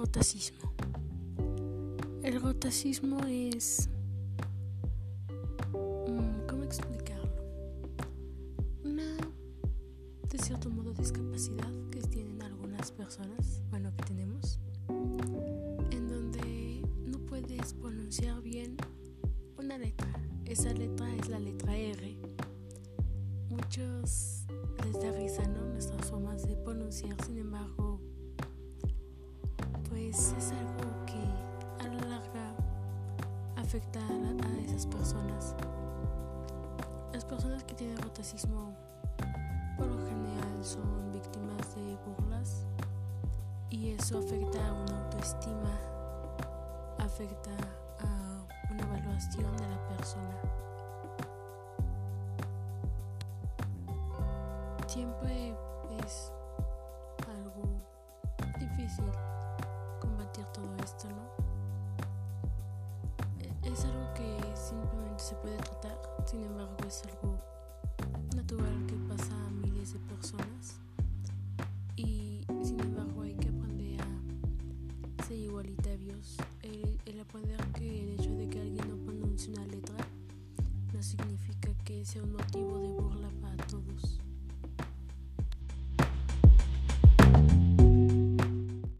[0.00, 0.72] rotacismo.
[2.22, 3.88] El rotacismo es...
[5.72, 7.30] Mm, ¿Cómo explicarlo?
[8.84, 9.16] Una,
[10.28, 14.58] de cierto modo, discapacidad que tienen algunas personas, bueno, que tenemos,
[15.90, 18.76] en donde no puedes pronunciar bien
[19.58, 20.12] una letra.
[20.44, 22.16] Esa letra es la letra R.
[23.48, 24.44] Muchos
[24.84, 25.46] les da risa.
[25.46, 27.89] Nuestras formas de pronunciar, sin embargo,
[30.10, 32.52] es algo que a la larga
[33.56, 35.54] afecta a, esas personas.
[37.12, 38.74] Las personas que tienen rotacismo
[39.76, 42.66] por lo general son víctimas de burlas
[43.70, 45.78] y eso afecta a una autoestima,
[46.98, 47.52] afecta
[48.00, 50.49] a una evaluación de la persona.
[65.30, 67.38] Se puede tratar, sin embargo es algo
[68.34, 70.80] natural que pasa a miles de personas.
[71.94, 78.48] Y sin embargo hay que aprender a ser igualitarios, el, aprender que el hecho de
[78.48, 79.94] que alguien no pronuncie una letra
[80.92, 82.80] no significa que sea un motivo